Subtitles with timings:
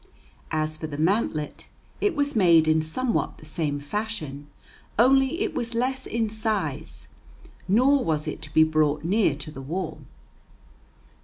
[0.49, 1.67] As for the mantlet,
[2.01, 4.47] it was made in somewhat the same fashion,
[4.97, 7.07] only it was less in size,
[7.67, 9.99] nor was it to be brought near to the wall.